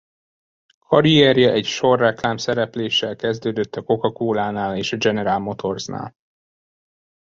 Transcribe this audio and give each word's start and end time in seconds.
Karrierje 0.79 1.51
egy 1.51 1.65
sor 1.65 1.99
reklám 1.99 2.37
szerepléssel 2.37 3.15
kezdődött 3.15 3.75
a 3.75 3.83
Coca-colá-nál 3.83 4.75
és 4.77 4.91
a 4.91 4.97
General 4.97 5.39
Motorsnál. 5.39 6.15